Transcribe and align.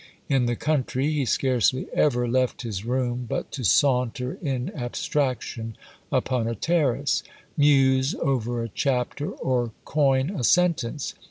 In 0.27 0.47
the 0.47 0.55
country, 0.55 1.11
he 1.11 1.25
scarcely 1.25 1.85
ever 1.93 2.27
left 2.27 2.63
his 2.63 2.83
room 2.85 3.27
but 3.29 3.51
to 3.51 3.63
saunter 3.63 4.33
in 4.41 4.71
abstraction 4.75 5.77
upon 6.11 6.47
a 6.47 6.55
terrace; 6.55 7.21
muse 7.55 8.15
over 8.15 8.63
a 8.63 8.69
chapter, 8.69 9.29
or 9.29 9.73
coin 9.85 10.31
a 10.31 10.43
sentence. 10.43 11.13